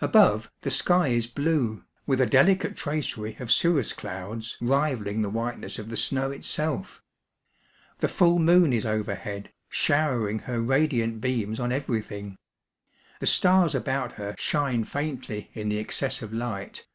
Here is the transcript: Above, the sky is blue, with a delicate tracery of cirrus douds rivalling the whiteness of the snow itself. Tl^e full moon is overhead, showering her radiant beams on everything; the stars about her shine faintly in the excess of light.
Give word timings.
Above, 0.00 0.50
the 0.62 0.72
sky 0.72 1.06
is 1.06 1.28
blue, 1.28 1.84
with 2.04 2.20
a 2.20 2.26
delicate 2.26 2.76
tracery 2.76 3.36
of 3.38 3.52
cirrus 3.52 3.92
douds 3.92 4.56
rivalling 4.60 5.22
the 5.22 5.30
whiteness 5.30 5.78
of 5.78 5.88
the 5.88 5.96
snow 5.96 6.32
itself. 6.32 7.00
Tl^e 8.00 8.10
full 8.10 8.38
moon 8.40 8.72
is 8.72 8.84
overhead, 8.84 9.52
showering 9.68 10.40
her 10.40 10.60
radiant 10.60 11.20
beams 11.20 11.60
on 11.60 11.70
everything; 11.70 12.36
the 13.20 13.26
stars 13.28 13.72
about 13.72 14.14
her 14.14 14.34
shine 14.36 14.82
faintly 14.82 15.48
in 15.54 15.68
the 15.68 15.78
excess 15.78 16.22
of 16.22 16.32
light. 16.32 16.88